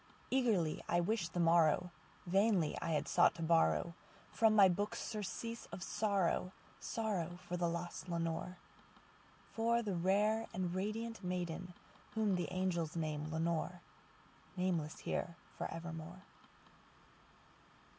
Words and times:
Eagerly 0.31 0.81
I 0.89 0.99
wished 0.99 1.33
the 1.33 1.39
morrow;—vainly 1.39 2.75
I 2.81 2.93
had 2.93 3.07
sought 3.07 3.35
to 3.35 3.43
borrowFrom 3.43 4.53
my 4.55 4.67
books 4.67 4.99
surcease 4.99 5.67
of 5.67 5.83
sorrow—sorrow 5.83 7.37
for 7.47 7.55
the 7.55 7.69
lost 7.69 8.09
Lenore, 8.09 8.57
For 9.53 9.83
the 9.83 9.93
rare 9.93 10.47
and 10.55 10.73
radiant 10.73 11.23
maiden 11.23 11.75
whom 12.15 12.33
the 12.33 12.47
angels 12.51 12.95
name 12.95 13.29
Lenore:Nameless 13.29 15.01
here 15.01 15.35
for 15.55 15.71
evermore. 15.71 16.23